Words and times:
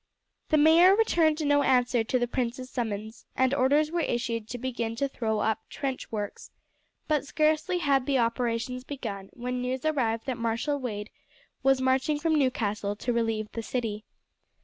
The 0.49 0.57
mayor 0.57 0.95
returned 0.95 1.45
no 1.45 1.61
answer 1.61 2.03
to 2.03 2.17
the 2.17 2.27
prince's 2.27 2.71
summons 2.71 3.27
and 3.35 3.53
orders 3.53 3.91
were 3.91 3.99
issued 3.99 4.47
to 4.49 4.57
begin 4.57 4.95
to 4.95 5.07
throw 5.07 5.37
up 5.41 5.59
trench 5.69 6.11
works, 6.11 6.49
but 7.07 7.23
scarcely 7.23 7.77
had 7.77 8.07
the 8.07 8.17
operations 8.17 8.83
begun 8.83 9.29
when 9.33 9.61
news 9.61 9.85
arrived 9.85 10.25
that 10.25 10.39
Marshal 10.39 10.79
Wade 10.79 11.11
was 11.61 11.81
marching 11.81 12.17
from 12.17 12.33
Newcastle 12.33 12.95
to 12.95 13.13
relieve 13.13 13.51
the 13.51 13.61
city. 13.61 14.03